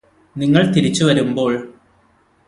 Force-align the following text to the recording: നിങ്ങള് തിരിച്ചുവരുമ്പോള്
നിങ്ങള് 0.35 0.67
തിരിച്ചുവരുമ്പോള് 0.73 1.59